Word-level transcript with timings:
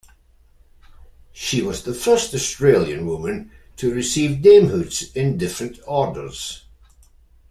She 1.31 1.61
was 1.61 1.83
the 1.83 1.93
first 1.93 2.33
Australian 2.33 3.05
woman 3.05 3.51
to 3.77 3.93
receive 3.93 4.41
damehoods 4.41 5.15
in 5.15 5.37
different 5.37 5.77
orders. 5.85 6.65